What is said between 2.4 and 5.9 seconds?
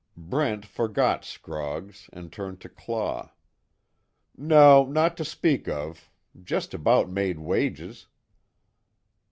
to Claw: "No, not to speak